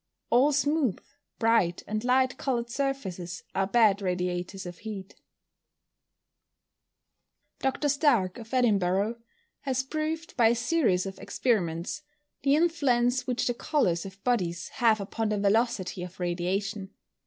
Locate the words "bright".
1.37-1.83